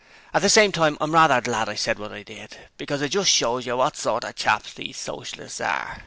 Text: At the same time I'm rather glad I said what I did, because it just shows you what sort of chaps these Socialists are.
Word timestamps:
At 0.33 0.41
the 0.41 0.49
same 0.49 0.71
time 0.71 0.97
I'm 0.99 1.11
rather 1.13 1.39
glad 1.41 1.69
I 1.69 1.75
said 1.75 1.99
what 1.99 2.11
I 2.11 2.23
did, 2.23 2.57
because 2.75 3.03
it 3.03 3.09
just 3.09 3.29
shows 3.29 3.67
you 3.67 3.77
what 3.77 3.95
sort 3.95 4.23
of 4.23 4.33
chaps 4.33 4.73
these 4.73 4.97
Socialists 4.97 5.61
are. 5.61 5.99